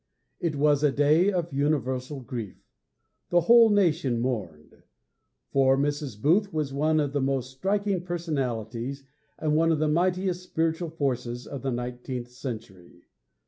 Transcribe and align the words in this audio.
It 0.39 0.55
was 0.55 0.81
a 0.81 0.91
day 0.91 1.31
of 1.31 1.53
universal 1.53 2.21
grief. 2.21 2.57
The 3.29 3.41
whole 3.41 3.69
nation 3.69 4.19
mourned. 4.19 4.81
For 5.51 5.77
Mrs. 5.77 6.19
Booth 6.19 6.51
was 6.51 6.73
one 6.73 6.99
of 6.99 7.13
the 7.13 7.21
most 7.21 7.51
striking 7.51 8.03
personalities, 8.03 9.03
and 9.37 9.55
one 9.55 9.71
of 9.71 9.77
the 9.77 9.87
mightiest 9.87 10.41
spiritual 10.41 10.89
forces, 10.89 11.45
of 11.45 11.61
the 11.61 11.69
nineteenth 11.69 12.29
century. 12.31 13.03